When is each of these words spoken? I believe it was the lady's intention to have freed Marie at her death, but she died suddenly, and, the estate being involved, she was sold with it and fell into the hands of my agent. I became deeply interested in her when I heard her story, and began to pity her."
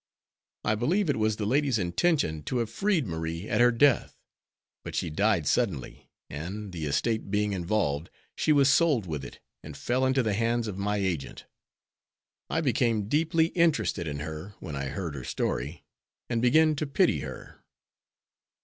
I 0.65 0.73
believe 0.73 1.11
it 1.11 1.19
was 1.19 1.35
the 1.35 1.45
lady's 1.45 1.77
intention 1.77 2.41
to 2.45 2.57
have 2.57 2.71
freed 2.71 3.05
Marie 3.05 3.47
at 3.47 3.61
her 3.61 3.71
death, 3.71 4.17
but 4.83 4.95
she 4.95 5.11
died 5.11 5.45
suddenly, 5.45 6.09
and, 6.27 6.71
the 6.71 6.87
estate 6.87 7.29
being 7.29 7.53
involved, 7.53 8.09
she 8.35 8.51
was 8.51 8.67
sold 8.67 9.05
with 9.05 9.23
it 9.23 9.39
and 9.63 9.77
fell 9.77 10.03
into 10.03 10.23
the 10.23 10.33
hands 10.33 10.67
of 10.67 10.75
my 10.79 10.97
agent. 10.97 11.45
I 12.49 12.61
became 12.61 13.09
deeply 13.09 13.49
interested 13.49 14.07
in 14.07 14.21
her 14.21 14.55
when 14.59 14.75
I 14.75 14.85
heard 14.85 15.13
her 15.13 15.23
story, 15.23 15.85
and 16.31 16.41
began 16.41 16.75
to 16.77 16.87
pity 16.87 17.19
her." 17.19 17.63